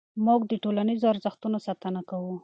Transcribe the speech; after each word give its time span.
موږ 0.25 0.41
د 0.47 0.53
ټولنیزو 0.63 1.05
ارزښتونو 1.13 1.57
ساتنه 1.65 2.01
کوو. 2.09 2.35